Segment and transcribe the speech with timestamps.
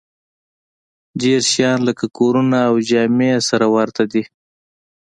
[1.21, 4.23] ډېر شیان لکه کورونه او جامې یې سره ورته دي